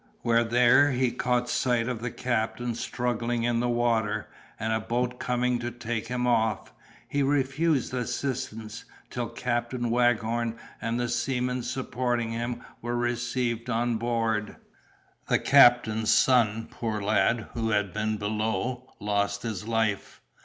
When 0.23 0.49
there 0.49 0.89
he 0.93 1.11
caught 1.11 1.47
sight 1.47 1.87
of 1.87 2.01
the 2.01 2.09
captain 2.09 2.73
struggling 2.73 3.43
in 3.43 3.59
the 3.59 3.69
water, 3.69 4.27
and 4.59 4.73
a 4.73 4.79
boat 4.79 5.19
coming 5.19 5.59
to 5.59 5.69
take 5.69 6.07
him 6.07 6.25
off, 6.25 6.73
he 7.07 7.21
refused 7.21 7.93
assistance, 7.93 8.83
till 9.11 9.29
Captain 9.29 9.91
Waghorn 9.91 10.57
and 10.81 10.99
the 10.99 11.07
seaman 11.07 11.61
supporting 11.61 12.31
him 12.31 12.63
were 12.81 12.97
received 12.97 13.69
on 13.69 13.97
board. 13.97 14.55
The 15.27 15.37
captain's 15.37 16.09
son, 16.11 16.67
poor 16.71 16.99
lad, 16.99 17.49
who 17.53 17.69
had 17.69 17.93
been 17.93 18.17
below, 18.17 18.93
lost 18.99 19.43
his 19.43 19.67
life. 19.67 20.19